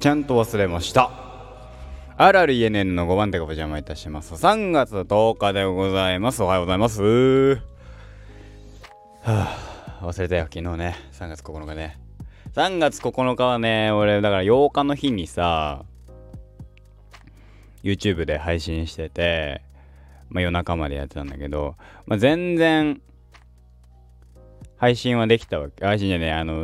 [0.00, 1.10] ちゃんと忘れました。
[2.16, 4.32] RRENN の5番手がお邪魔いたします。
[4.32, 6.42] 3月10日でございます。
[6.42, 7.02] おはようございます。
[7.02, 10.96] はぁ、忘れたよ、昨日ね。
[11.12, 12.00] 3月9日ね。
[12.54, 15.84] 3月9日はね、俺、だから8日の日にさ、
[17.82, 19.60] YouTube で配信してて、
[20.30, 21.76] まあ夜中までやってたんだけど、
[22.06, 23.02] まあ全然、
[24.80, 25.84] 配信はできたわけ。
[25.84, 26.54] 配信じゃねえ、あの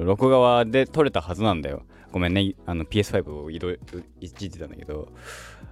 [0.00, 1.84] ー録画はで撮れたはずなんだよ。
[2.10, 5.12] ごめんね、あの PS5 をいろいろいじってたんだけど、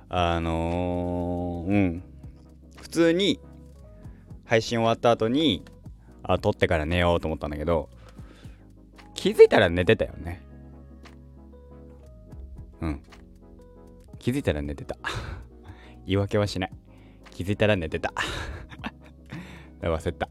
[0.09, 2.05] あのー、うん。
[2.81, 3.41] 普通に
[4.45, 5.65] 配信終わった後に、
[6.23, 7.91] あ、撮ってから寝ようと思ったんだけど、
[9.15, 10.41] 気づいたら寝てたよね。
[12.81, 13.03] うん。
[14.21, 14.97] 気づいたら寝てた。
[16.07, 16.73] 言い訳はしない。
[17.33, 18.15] 気づいたら寝てた。
[19.83, 20.29] 忘れた。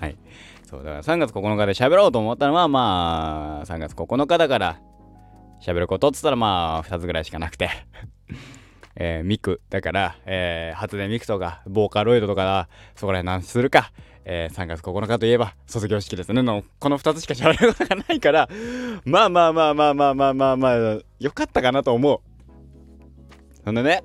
[0.00, 0.18] はい。
[0.68, 4.80] そう、だから3月9日で喋ろうと思ったのは、まあ、3月9日だから、
[5.62, 7.70] 喋ることっつったらまあ、2つぐらいしかなくて。
[9.00, 13.92] えー、ミク、だから、えー、初音ミクとか、ボーカロイドとか、そこら辺何するか、
[14.24, 18.48] えー、3月9日といえば、卒業式ですねの、この2つしか喋ることがないから、
[19.04, 22.20] まあまあまあまあまあまあまあまあ、まあよかったかなと思う。
[23.64, 24.02] そんでね、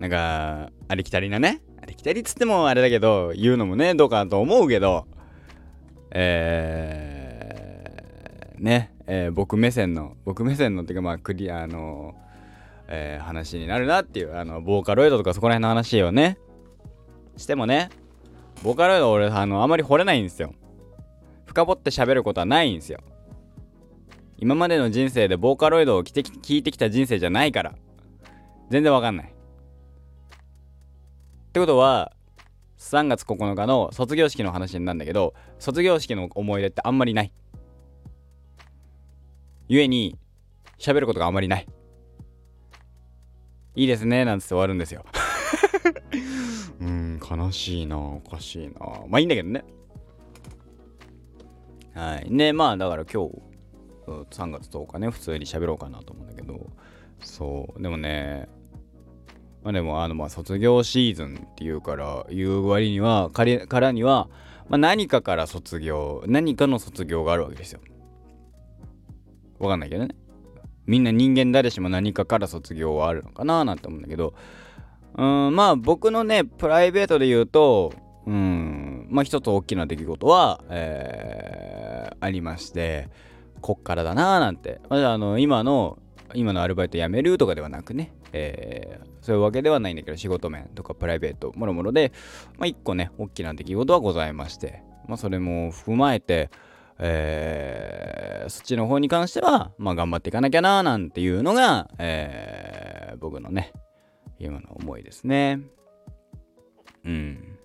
[0.00, 1.60] なんか、ありきたりなね、
[1.98, 5.06] きたりっつってもあれだけど、言うのもね、どうかと思うけど、
[6.12, 12.14] えー、ね、えー僕目線の、僕目線のっていうかまあクリアの、
[12.86, 16.38] えー話になるなっていう、あの、ボーカロイドとかそこら辺の話をね、
[17.36, 17.90] してもね、
[18.62, 20.54] ボーカロイド俺、あの、あまり掘れないんですよ。
[21.46, 23.00] 深掘って喋ることはないんですよ。
[24.36, 27.74] 今までの人生でボーカロイドを聞いて聞いてきた人生じゃないから、
[28.70, 29.34] 全然わかんない。
[31.48, 32.12] ってことは、
[32.76, 37.32] 3月9日の卒業式の話になるんだけど、卒業式の思い出ってあんまりない。
[39.66, 40.16] ゆえに、
[40.78, 41.66] 喋ることがあんまりない。
[43.74, 45.06] いいですね、なんつって終わるんですよ。
[46.80, 48.74] うーん、悲しいな、おかしいな。
[49.08, 49.64] まあいいんだけどね。
[51.94, 52.30] はい。
[52.30, 53.42] ね、まあだから今日、
[54.06, 56.70] うん3月10日ね、普通に喋ろうかなと思うんだけど、
[57.20, 58.48] そう、でもね、
[59.62, 64.28] まあでも、あの、まあ、卒業シーズンっていうから、言う割には、彼からには、
[64.68, 67.80] まあ、何かから卒業、何かの卒業があるわけですよ。
[69.58, 70.14] わかんないけどね。
[70.86, 74.32] みんな人間誰しも何かから卒業はあるのかななんて思うんだけど、
[75.16, 77.92] うん、まあ僕のね、プライベートで言うと、
[78.26, 83.10] うん、まあ一つ大きな出来事は、えー、ありまして、
[83.60, 84.80] こっからだなーなんて。
[84.88, 85.98] まあ、あの、今の、
[86.34, 92.12] 今のアルバイト辞めるとかではなくね、えーそういうわけではないんだけど、仕事面とかプライベート、もろもろで、
[92.56, 96.50] まあ一個ね、大きな出来事はございまして、まあそれも踏まえて、
[96.98, 103.72] えーそっちの方に関しては、まあ頑張っていかなきゃななんていうのが、えー僕のね、
[104.38, 105.60] 今の思いですね。
[107.04, 107.58] うん。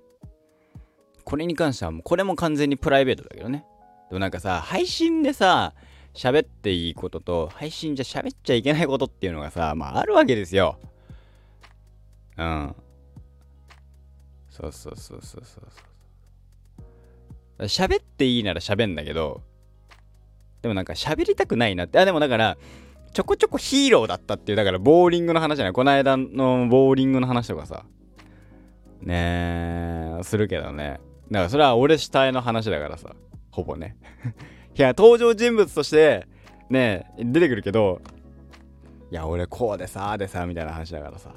[1.23, 3.65] これに関してはもう、これも完全にプライベートだけどね。
[4.09, 5.73] でもなんかさ、配信でさ、
[6.13, 10.77] 喋っていいことと、配信じゃ喋っちゃいけないことっていうのがさ、まああるわけですよ。
[12.37, 12.75] うん。
[14.49, 15.81] そうそうそうそうそうそ
[17.59, 17.63] う。
[17.65, 19.41] 喋っていいなら喋んだけど、
[20.61, 21.99] でもなんか喋りたくないなって。
[21.99, 22.57] あ、でもだから、
[23.13, 25.73] ちょこちょこヒーローだったっていう、だからボーリングの話じゃない。
[25.73, 27.85] この間のボーリングの話とかさ、
[29.01, 30.99] ねえ、するけどね。
[31.31, 33.15] だからそれは俺主体の話だからさ、
[33.51, 33.97] ほぼね。
[34.75, 36.27] いや、登場人物として、
[36.69, 38.01] ね、出てくるけど、
[39.11, 41.35] いや、俺こうでさ、あでさ、みたいな話だからさ、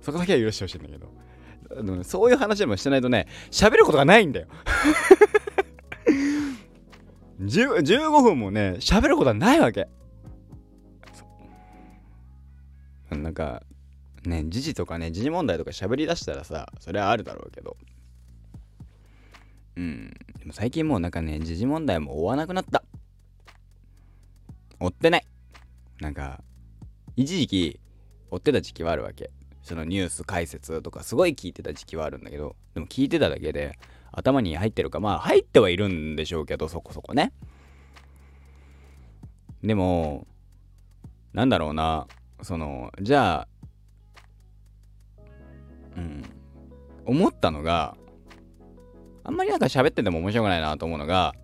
[0.00, 1.08] そこだけは許してほしいんだけど。
[1.82, 4.46] でもね、そういう話でもしてないとね、喋ることがないんだよ。
[7.40, 9.88] 15分もね、喋ることはないわけ。
[13.10, 13.62] なんか、
[14.24, 17.76] ね、時事とかね、時事問題とか喋り出したらさ、それはあるだろうけど。
[19.76, 20.12] うん。
[20.38, 22.82] でも最近もうなんかね、時事問題も追わなくなった。
[24.80, 25.24] 追ってない。
[26.00, 26.42] なんか、
[27.16, 27.80] 一時期、
[28.30, 29.30] 追ってた時期はあるわけ。
[29.62, 33.78] そのニュース解説とかすごい聞いてた時期はあるんだけど、でも聞いてただけで、
[34.12, 37.32] 頭に入ってるか、まあ入ってはいるんでしょうけど、そこそこね。
[39.62, 40.26] でも、
[41.32, 42.06] なんだろうな、
[42.42, 43.48] その、じゃあ、
[45.96, 46.22] うん、
[47.04, 47.96] 思ったのが、
[49.28, 51.34] あんまりなんか喋ってても面白くないなと思うのが、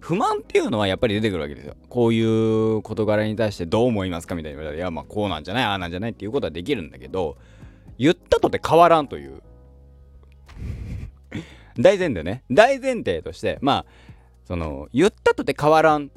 [0.00, 1.76] 不満っていうのはやっぱり出てくるわけですよ。
[1.88, 7.38] こういう事柄に対してどう思いますかみたいに言われたら、いや、まあこうなんじゃない、ああなんじゃないっていうことはできるんだけど、
[7.98, 9.42] 言ったとて変わらんという。
[11.78, 12.42] 大前提ね。
[12.50, 13.86] 大前提として、まあ、
[14.44, 16.10] その、言ったとて変わらん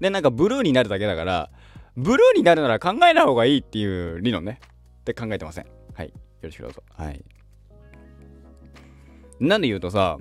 [0.00, 1.50] でなんかブルーになるだけだから
[1.96, 4.60] ブルーになるなら考えない方がいいっていう理論ね
[5.00, 6.12] って考えてませんはいよ
[6.42, 7.22] ろしくどうぞはい
[9.40, 10.18] なんで言うとさ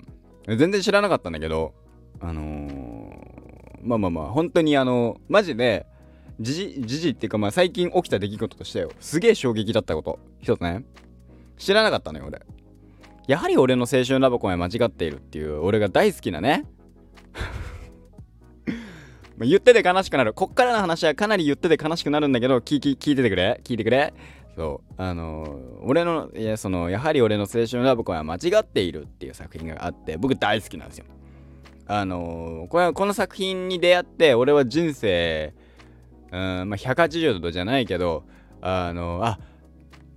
[0.48, 1.74] 全然知らなかったんだけど
[2.20, 5.86] あのー、まあまあまあ本当にあのマジで
[6.40, 10.84] 時事っていうかまあ最近起きた出来事としてよすげえ衝撃だったこと一つね。
[11.58, 12.42] 知らなかったのよ俺。
[13.28, 16.66] やはり俺の青春ラブコンは間違っているっていう俺が大好きなね。
[19.40, 20.34] 言ってて悲しくなる。
[20.34, 23.60] こっからの話はかなり言ってて悲しくなるんだけど聞聞聞いててくれ。
[23.64, 24.14] 聞いてくれ。
[24.60, 24.94] そう。
[24.98, 31.06] あの、俺のいやそのやはり俺の青春ラブコンは間違っているっていう作品があって僕大好きなんですよ。
[31.88, 35.54] あの、これこの作品に出会って俺は人生
[36.34, 38.26] うんまあ180度じゃないけど
[38.60, 39.40] あの、あ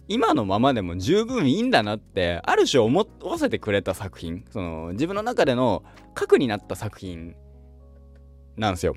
[0.09, 4.45] 今のままでも十分いいんだなってある種思わせてくれた作品。
[4.51, 5.85] その自分の中での
[6.15, 7.37] 核になった作品
[8.57, 8.97] なんですよ。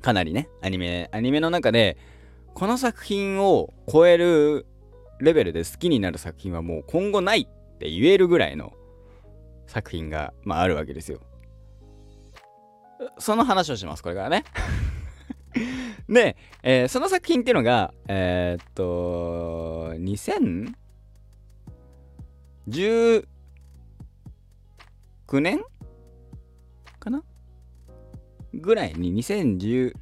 [0.00, 1.96] かなりねアニメアニメの中で
[2.54, 4.66] この作品を超える
[5.20, 8.72] レベルで好きになる作品はもう今後ないって言えるぐらいの
[9.66, 11.20] 作品が、まあ、あるわけですよ。
[13.18, 14.44] その話をしますこれからね。
[16.08, 19.92] で、えー、その作品っていうのが、えー、っと、
[22.68, 23.24] 2019
[25.40, 25.62] 年
[26.98, 27.22] かな？
[28.54, 29.94] ぐらいに2010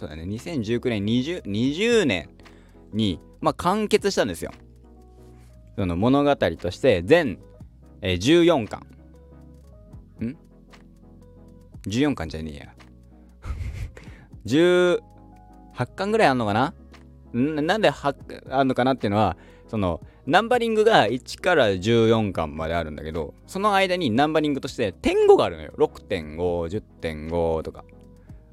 [0.00, 0.22] そうだね。
[0.22, 2.30] 2019年 20, 20年
[2.94, 4.50] にまあ完結したんですよ。
[5.76, 7.38] その物語として全、
[8.00, 8.80] えー、14巻。
[10.24, 10.36] ん
[11.86, 12.74] ？14巻じゃねえや。
[15.76, 16.72] 18巻ぐらいあんのかな？
[17.38, 17.66] ん？
[17.66, 19.36] なんで8あんのかなっていうのは
[19.66, 25.74] そのナンバリングが1から14巻まであるんだけどその間にナンバリングとして点5があるのよ。
[25.76, 27.84] 6.510.5とか、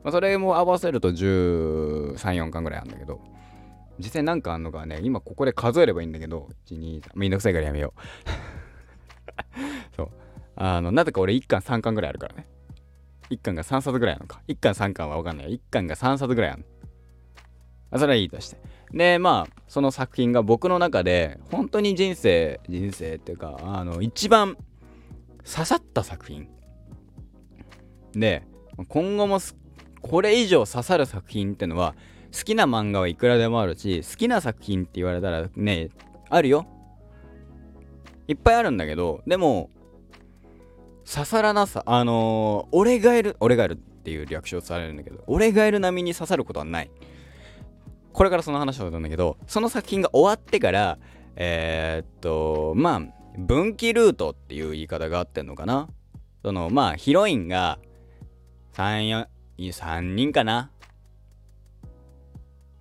[0.08, 3.20] まあ、それも合わせると134巻ぐらいあるんだけど
[4.00, 8.00] 実際何巻あんのかね今ここで数えればいいんだけど123めんどくさいからやめよう
[9.98, 10.10] そう
[10.56, 12.48] あのなぜか俺1巻3巻ぐらいあるからね
[13.30, 14.42] 1巻が3冊ぐらいあるのか。
[14.48, 15.56] 1巻3巻はわかんない。
[15.56, 16.66] 1巻が3冊ぐらいある
[17.92, 18.00] の。
[18.00, 18.58] それはいいとして。
[18.92, 24.56] で、まあ、その作品が僕の中で、本当に人生、人生っていうか、あの、一番
[25.44, 26.48] 刺さった作品。
[28.14, 28.44] で、
[28.88, 29.40] 今後も
[30.02, 31.96] これ以上刺さる作品ってのは、
[32.36, 35.90] 好きな漫画はいくらでもあるし、好きな作品って言われたらね、
[36.30, 36.68] あるよ。
[38.28, 39.70] いっぱいあるんだけど、でも、
[41.10, 46.92] 刺さらなさあのー、俺がいる俺がいるっていう略称されるんだけど俺がいる並みに刺さることはない
[48.12, 50.98] これからその話をするんだけどその作品が終わってから
[51.38, 53.02] えー、っとまあ
[53.38, 55.88] 分岐ルートっていう言い方があってんのかな
[56.44, 57.80] そのまあヒロインが
[58.74, 59.28] 3
[59.58, 60.72] 3人かな。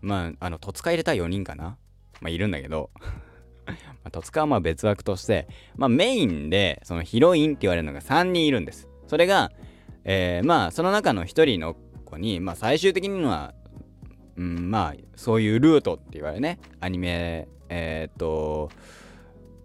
[0.00, 1.76] まああの戸塚入れた4人かな。
[2.20, 2.90] まあいるんだけど。
[3.66, 3.74] ま
[4.04, 8.88] あ、戸塚はまあ別枠として、まあ、メインでそのヒロインって言われるのが3人いるんです。
[9.08, 9.50] それが、
[10.04, 11.74] えー、まあその中の1人の
[12.04, 13.54] 子に、まあ、最終的には、
[14.36, 16.60] うん、まあそういうルートって言われるね。
[16.80, 18.70] アニメえー、っと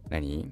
[0.09, 0.51] 何？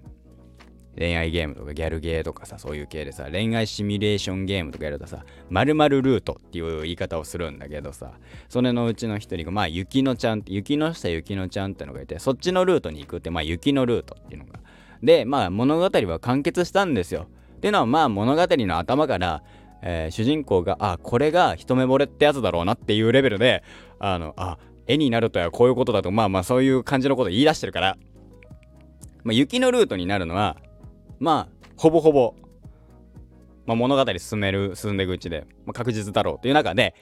[0.99, 8.11] 恋愛ゲームとかギャルゲーとかさそういう系でさ恋愛シミュレーションゲームとかやるとさ〇〇ルートっていう言い方をするんだけどさ
[8.49, 14.59] それのうちの一人がまあ雪乃ちゃんって雪の下雪乃ちゃんってのがいてそっちのルートに行くってまあ雪のルートっていうのが。
[15.01, 17.27] でまあ物語は完結したんですよ。
[17.55, 19.41] っていうのはまあ物語の頭から
[19.81, 23.63] えー、主人公があこれが一目惚れってやつだろうなっていうレベルで
[23.99, 27.97] あのあ絵になるとはこういうことだとまあまあそういう感じのこと言い出してるから、
[29.23, 30.57] まあ、雪のルートになるのは
[31.19, 32.35] まあほぼほぼ、
[33.65, 36.95] まあ、物語進める進んでいくうちで、まあ、確実だろうという中で、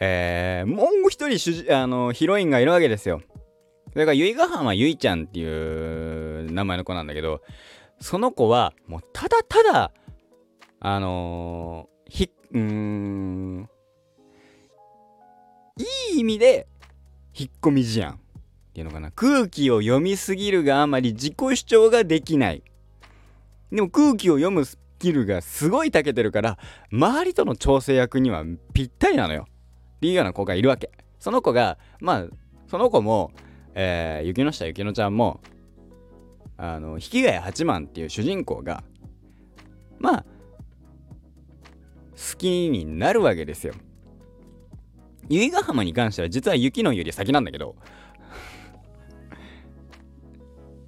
[0.00, 3.22] えー、もう一人主あのヒロインがいるわけですよ。
[3.92, 7.42] それから由比ヶ浜ゆいちゃんっていう名前の子なんだけど
[8.00, 9.92] その子はもうただただ
[10.80, 13.68] あのー、ひうーん
[15.78, 16.66] いい意味で
[17.34, 18.18] 引っ込み思案っ
[18.72, 22.62] ていうのかな空気を読みすぎるがあまり自己主張ができない
[23.72, 26.58] でも空気を読むスキルがすごい長けてるから
[26.92, 29.46] 周りとの調整役にはぴったりなのよ。
[29.96, 30.90] っていうような子がいるわけ。
[31.18, 32.26] その子がまあ
[32.68, 33.32] その子も、
[33.74, 35.40] えー、雪の下雪乃ちゃんも
[36.56, 38.84] あの引き換え八幡っていう主人公が
[39.98, 40.24] まあ
[42.12, 43.74] 好きになるわけですよ。
[45.30, 47.74] 由比ヶ浜に関しては実は雪乃より先なんだけど。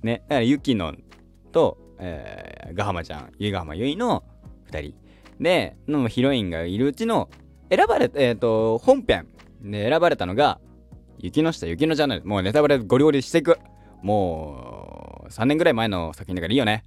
[0.02, 1.02] ねだから雪乃
[1.50, 4.24] とえー、ガハマちゃん、ゆいガハマゆいの
[4.70, 4.94] 2人。
[5.40, 7.28] で、のヒロインがいるうちの、
[7.70, 9.26] 選ばれたえっ、ー、と本編
[9.62, 10.60] で選ばれたのが
[11.18, 12.24] 雪の下雪のチャンネル。
[12.24, 13.58] もうネタバレゴリゴリしていく。
[14.02, 16.84] もう3年ぐらい前の作品だからいいよね。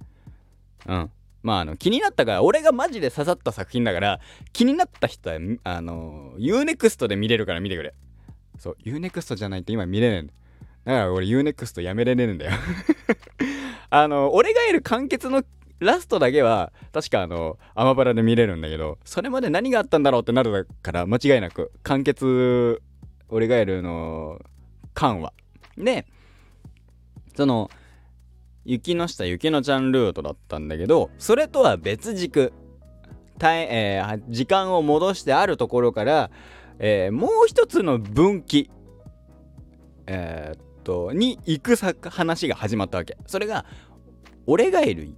[0.86, 1.10] うん。
[1.42, 4.20] まああの気になったから俺がマジで刺さった作品だから
[4.52, 7.94] 気になった人はあの UNEXT で見れるから見てくれ。
[8.58, 10.32] そう UNEXT じゃないと今見れねえんだ。
[10.84, 12.52] だから俺 UNEXT やめれねえんだよ。
[13.90, 15.42] あの俺がいる完結の
[15.80, 22.82] ラストだけは確かあのアマパラで見れるんだけどそれまで何があったんだろうってなるから間違いなく完結
[23.28, 24.40] 俺がいるの
[24.94, 25.32] 缶は。
[25.76, 26.06] で
[27.36, 27.70] その
[28.64, 32.52] 雪の下雪のちゃんルートだったんだけどそれとは別軸。
[33.40, 36.30] えー、時間を戻してあるところから、
[36.80, 38.68] えー、もう一つの分岐、
[40.08, 41.76] えー、っとに行く
[42.10, 43.16] 話が始まったわけ。
[43.26, 43.64] それが
[44.46, 45.14] 俺がいる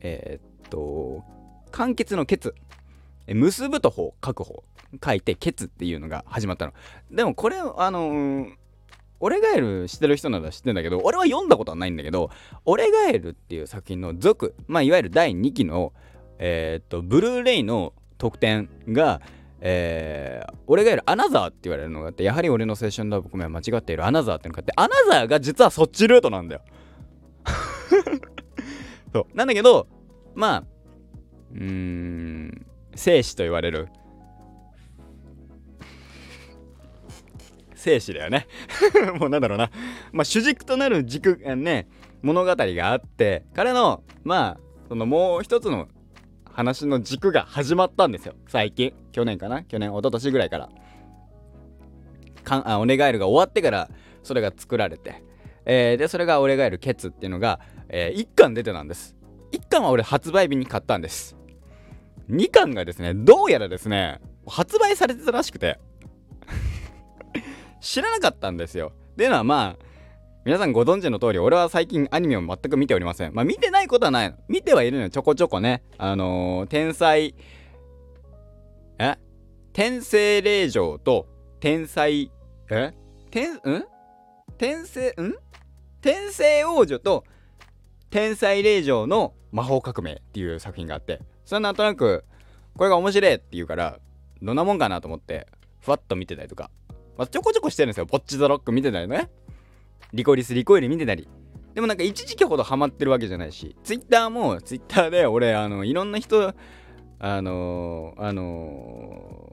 [0.00, 1.22] えー、っと
[1.70, 2.54] 完結のケツ。
[3.28, 4.64] 結ぶと方書く方
[5.04, 6.72] 書いてケツっていうのが始まったの。
[7.10, 8.60] でもこれあのー
[9.20, 12.30] 俺ガエル知ってる人なら知ってんだけど俺は読んだことはないんだけど
[12.64, 15.92] 俺ガエルっていう作品の続まあいわゆる第2期の
[16.38, 19.20] えー、っとブルーレイの特典が
[19.60, 26.62] えー、俺がいるアナザーって言われるのがあってやはり俺の青春ラブコメは間違っているアナザーってのがあってアナザーが実はそっちルートなんだよ。
[29.12, 29.36] そう。
[29.36, 29.86] なんだけど
[30.34, 30.64] まあ
[31.54, 33.88] うん生死と言われる。
[37.74, 38.46] 生死だよね。
[39.18, 39.70] もうなんだろうな。
[40.12, 41.88] まあ主軸となる軸、ね、
[42.22, 45.88] 物語があって、彼の、まあ、そのもう一つの
[46.52, 48.34] 話の軸が始まったんですよ。
[48.48, 48.92] 最近。
[49.12, 49.64] 去年かな？
[49.64, 50.68] 去年、一昨年ぐらいから。
[52.42, 53.90] かあお願いるが終わってから、
[54.22, 55.22] それが作られて。
[55.64, 59.16] えー、で、それが俺がいるケツっていうのが、えー、1巻出てたんです。
[59.52, 61.36] 1巻は俺発売日に買ったんです。
[62.30, 65.78] 2巻がですね、どうやらですね、発売されてたらしくて、
[67.80, 68.92] 知らなかったんですよ。
[69.12, 69.89] っていうのはまあ、
[70.42, 73.34] 皆さんご存知の通り、俺は最近アニメを全く見ておりません。
[73.34, 74.38] まあ見てないことはないの。
[74.48, 75.82] 見てはいるのよ、ちょこちょこね。
[75.98, 77.34] あのー、天才、
[78.98, 79.16] え？
[79.74, 81.28] 天聖霊場と
[81.60, 82.32] 天才、
[82.70, 82.94] え？
[83.30, 83.60] 天、ん？
[84.56, 85.34] 天聖、ん？
[86.00, 87.24] 天聖王女と
[88.08, 92.24] 天才霊場の魔法革命っていう作品があって、それはなんとなく、
[92.78, 93.98] これが面白いって言うから、
[94.40, 95.46] どんなもんかなと思って、
[95.80, 96.70] ふわっと見てたりとか
[97.18, 98.06] まあ、ちょこちょこしてるんですよ。
[98.06, 99.28] ポッチザロック見てたりね。
[100.12, 101.28] リコリス、リコイル見てたり。
[101.74, 106.52] でもなんか一時期ほどハマってるわけじゃないし、ツイッターもツイッターで俺、あの、いろんな人、
[107.18, 109.52] あのー、あの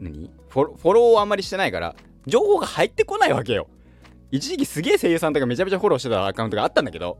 [0.00, 0.30] ー、何？
[0.48, 3.68] フォフォローをあんまりしてないから、情報が入ってこないわけよ。
[4.30, 7.18] 一時期すげえ声優さんとかめちゃめちゃフォローしてたアカウントがあったんだけど、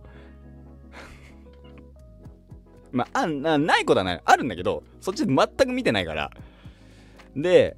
[2.92, 4.20] まあ、あなないことはない。
[4.24, 6.30] あるんだけど、そっち全く見てないから。
[7.36, 7.76] で、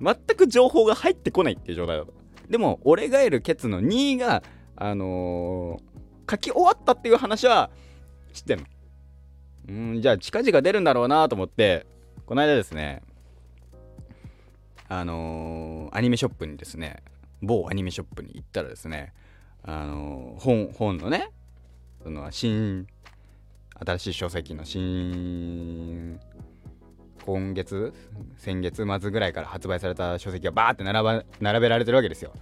[0.00, 2.17] 全く情報が入ってこないっていう状態だと。
[2.48, 4.42] でも、俺がいるケツの2位が、
[4.76, 7.70] あのー、書き終わったっていう話は
[8.32, 8.66] 知ってんの。
[9.68, 11.86] うん、じゃあ近々出るんだろうなと思って、
[12.26, 13.02] この間ですね、
[14.88, 17.02] あのー、アニメショップにですね、
[17.42, 19.12] 某アニメショップに行ったらですね、
[19.62, 21.30] あのー、本、本のね、
[22.02, 22.86] その新、
[23.84, 26.18] 新しい書籍の新
[27.28, 27.92] 今月
[28.38, 32.32] 先月末ぐらいから発売された書籍がバーって並並べられてるわけですよ。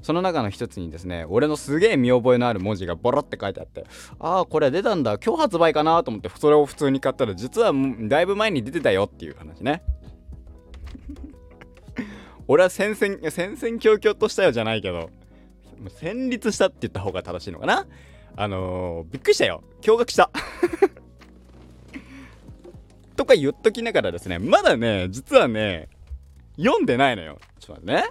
[0.00, 3.84] その中の一つにですね俺のすげえ見覚えのある文字がボロって書いてあって
[4.18, 5.18] ああこれ出たんだ。
[5.18, 7.74] 今日発売かなと思ってそれを普通に買ったら実は
[8.08, 9.82] だいぶ前に出てたよっていう話ね。
[12.48, 15.10] 俺は戦々戦々恐々としたよじゃないけど
[15.88, 17.86] 戦慄したって言った方が正しいのかな。
[18.36, 19.62] あのー、びっくりしたよ。
[19.82, 20.30] 驚愕した。
[23.20, 25.90] とか言っときながらですね、まだね、実はね、
[26.56, 27.38] 読んでないのよ。
[27.58, 28.10] ちょっと待ってね。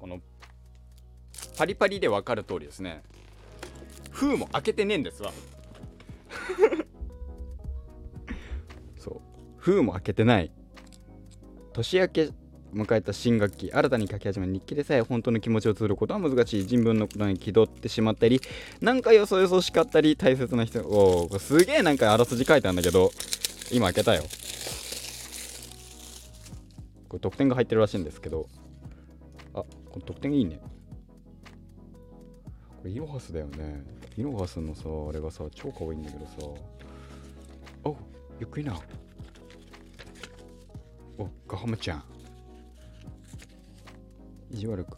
[0.00, 0.20] この
[1.56, 3.04] パリパリで分かる通りですね
[4.10, 5.32] 封も開けてねえんですわ
[8.98, 9.20] そう
[9.56, 10.50] 封も開けてない
[11.72, 12.30] 年明け
[12.74, 16.66] 迎えた新学期新たに書き始め日記でさえ本当の気持ちを綴ることは難しい。
[16.66, 18.40] 人文のことに気取ってしまったり
[18.80, 23.10] なんかよそよそしかったり大切な人をすげえなんかあらすじ書いたんだけど
[23.70, 24.22] 今開けたよ。
[27.08, 28.46] これ得点が入ってるらしいんですけど。
[29.54, 30.60] あこれ得点いいね。
[32.78, 33.84] これイロハスだよね。
[34.16, 36.32] イロハスのさあれがさ超可愛いいんだけどさ。
[37.84, 37.96] お
[38.40, 38.78] ゆっくりな。
[41.16, 42.15] おガハマちゃん。
[44.56, 44.96] 意地悪か。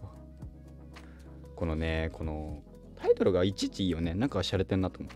[1.57, 2.63] このねこの
[2.97, 4.15] タイトルがいちいちいいよね。
[4.15, 5.13] なんか洒落てんなと思う。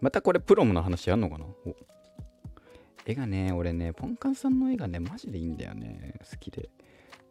[0.00, 1.46] またこれプロムの話やんのかな？
[3.06, 6.14] 絵がね俺ねポンカンさんの絵がねマジでいいんだよね。
[6.30, 6.68] 好きで。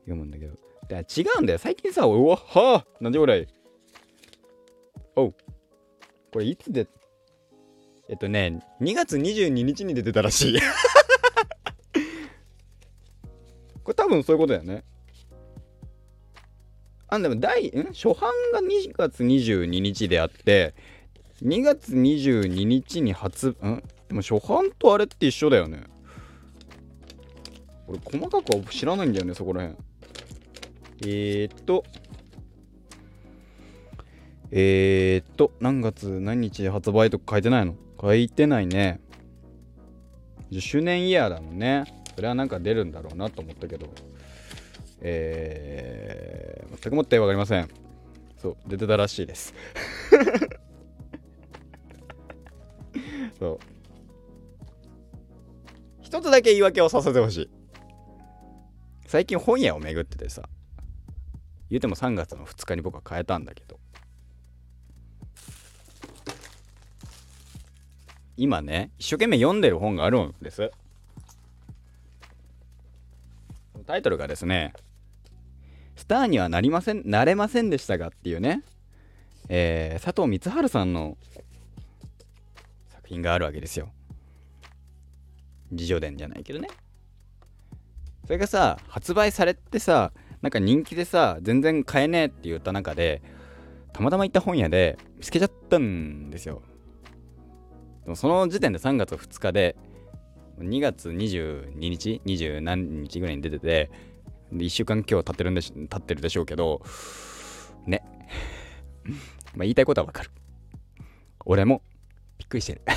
[0.01, 0.55] 読むんだけど。
[0.87, 1.59] だ違うんだよ。
[1.59, 3.47] 最近さうわはあなんでこれ
[5.15, 5.35] おう。
[6.33, 6.87] これいつで
[8.09, 10.59] えっとね2月22日に出てたらしい。
[14.05, 14.83] 多分そういうことだよね。
[17.07, 17.85] あでも第ん？
[17.93, 20.75] 初版が2月22日であって
[21.41, 23.83] 2月22日に発ん？
[24.07, 25.83] でも初版とあれって一緒だよね。
[27.87, 29.77] 俺細かくは知らないんだよねそこら辺。
[31.01, 31.83] えー、っと。
[34.51, 37.75] えー、っと何月何日で発売とか書いてないの？
[37.99, 38.99] 書いてないね。
[40.51, 42.04] 10周年イヤーだもんね。
[42.15, 43.87] それはなんか出るんだろうなと思ったけど。
[45.01, 47.69] えー、全くもって分かりません。
[48.37, 49.53] そう出てたらしいです。
[53.37, 53.59] そう。
[56.01, 57.49] 一つだけ言い訳をさせてほしい。
[59.05, 60.49] 最近本屋を巡っててさ
[61.69, 63.79] 言うても3月の2日に僕は変えたんだけど。
[68.37, 70.71] 今ね一生懸命読んでる本があるんです。
[73.85, 74.73] タイトルがですね
[75.95, 78.63] スターにはなりませんなれませんでしたがっていうね、
[79.49, 81.17] えー、佐藤光晴さんの
[82.89, 83.89] 作品があるわけですよ。
[85.71, 86.67] 自叙伝じゃないけどね。
[88.25, 90.11] それがさ発売されてさ
[90.41, 93.21] なんか人気でさ全然買えねえって言った中で
[93.93, 96.61] たまたま行った本屋で見つけちゃったんですよ。
[98.15, 99.75] その時点で3月2日で
[100.59, 103.91] 2月22日20何日ぐらいに出てて
[104.53, 106.81] 1週間今日経ってるんで経ってるでしょうけど
[107.85, 108.03] ね。
[109.55, 110.31] まあ言いたいことはわかる。
[111.45, 111.81] 俺も
[112.37, 112.81] びっくりしてる。
[112.87, 112.93] や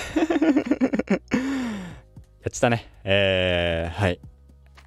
[2.48, 2.86] っちゃったね。
[3.04, 4.20] えー、はい。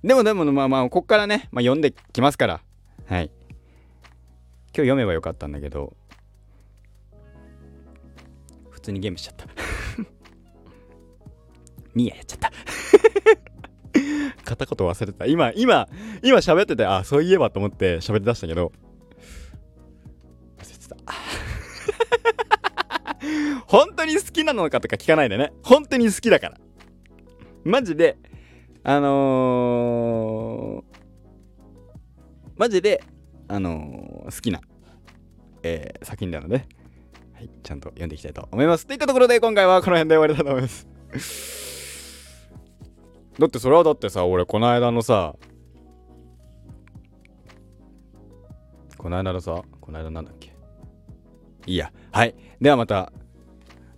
[0.04, 2.62] でもでもまあまあこっからね、まあ、読んできますから。
[3.06, 3.26] はい。
[3.26, 5.94] 今日読めばよかったんだけど
[8.70, 9.46] 普通にゲームしちゃった。
[11.94, 12.51] ミヤやっちゃった。
[14.56, 15.26] 片言忘れてた。
[15.26, 15.88] 今、今、
[16.24, 18.72] 今喋ってて、あ、そういえばと思って喋り出したけど、
[20.60, 20.96] 忘れてた。
[23.68, 25.54] 本当に好きなのかとか聞かないでね。
[25.64, 26.58] 本当に好きだから。
[27.64, 28.18] マジで、
[28.84, 30.98] あのー、
[32.58, 33.04] マジで、
[33.48, 34.62] あのー、好きな、
[35.64, 36.68] えー、作品なので、
[37.34, 38.88] はい、ちゃんと読んでいきたいと思います。
[38.88, 41.61] といったところで、今回はこの辺で終わりたいと思います。
[43.40, 45.36] だってそれはだってさ俺この間のさ
[48.98, 50.54] この間のさこの間なんだっけ？
[51.66, 51.92] いいや。
[52.12, 52.36] はい。
[52.60, 53.12] ではまた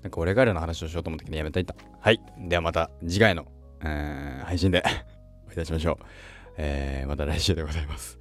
[0.02, 1.76] なんか俺ガルの話をしようと思ったけどやめといた。
[2.00, 2.22] はい。
[2.40, 3.46] ではまた次回の、
[3.84, 4.84] え、配信で
[5.48, 5.98] お会いいたしましょう。
[6.58, 8.20] えー、また来週でございます。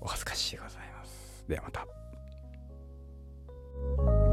[0.00, 1.44] お恥ずかしいでございます。
[1.48, 4.23] ではまた。